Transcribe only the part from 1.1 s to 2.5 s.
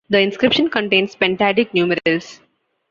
"pentadic" numerals.